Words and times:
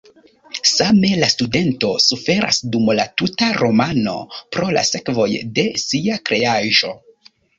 Same 0.67 1.09
la 1.23 1.27
studento 1.33 1.91
suferas 2.05 2.59
dum 2.75 2.89
la 3.01 3.05
tuta 3.21 3.51
romano 3.59 4.15
pro 4.57 4.71
la 4.77 4.85
sekvoj 4.93 5.29
de 5.59 5.67
sia 5.83 6.19
kreaĵo. 6.31 6.93